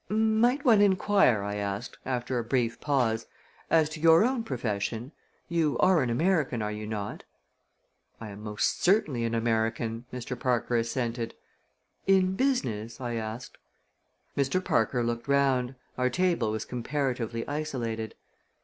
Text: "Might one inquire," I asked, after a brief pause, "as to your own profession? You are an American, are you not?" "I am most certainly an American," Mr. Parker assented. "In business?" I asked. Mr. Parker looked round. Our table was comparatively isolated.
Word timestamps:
"Might 0.09 0.65
one 0.65 0.81
inquire," 0.81 1.43
I 1.43 1.57
asked, 1.57 1.99
after 2.07 2.39
a 2.39 2.43
brief 2.43 2.79
pause, 2.81 3.27
"as 3.69 3.87
to 3.89 3.99
your 3.99 4.23
own 4.25 4.43
profession? 4.43 5.11
You 5.47 5.77
are 5.77 6.01
an 6.01 6.09
American, 6.09 6.63
are 6.63 6.71
you 6.71 6.87
not?" 6.87 7.23
"I 8.19 8.29
am 8.29 8.41
most 8.41 8.81
certainly 8.81 9.25
an 9.25 9.35
American," 9.35 10.05
Mr. 10.11 10.39
Parker 10.39 10.75
assented. 10.75 11.35
"In 12.07 12.33
business?" 12.33 12.99
I 12.99 13.13
asked. 13.13 13.59
Mr. 14.35 14.59
Parker 14.65 15.03
looked 15.03 15.27
round. 15.27 15.75
Our 15.99 16.09
table 16.09 16.49
was 16.51 16.65
comparatively 16.65 17.47
isolated. 17.47 18.15